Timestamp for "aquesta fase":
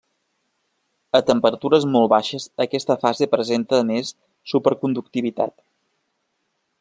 2.65-3.29